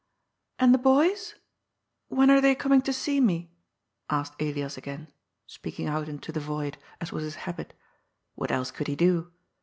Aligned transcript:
"And 0.59 0.73
the 0.73 0.79
boys? 0.79 1.35
When 2.07 2.31
are 2.31 2.41
they 2.41 2.55
coming 2.55 2.81
to 2.81 2.91
see 2.91 3.19
me?" 3.21 3.51
asked 4.09 4.33
Elias 4.41 4.75
again, 4.75 5.09
speaking 5.45 5.85
out 5.87 6.09
into 6.09 6.31
the 6.31 6.39
void, 6.39 6.79
as 6.99 7.11
was 7.11 7.23
his 7.23 7.35
habit— 7.45 7.75
^what 8.35 8.49
else 8.49 8.71
could 8.71 8.87
he 8.87 8.95
do? 8.95 9.31